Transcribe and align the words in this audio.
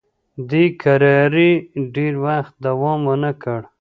دې 0.49 0.65
کراري 0.81 1.51
ډېر 1.95 2.13
وخت 2.25 2.53
دوام 2.65 2.99
ونه 3.09 3.31
کړ. 3.41 3.59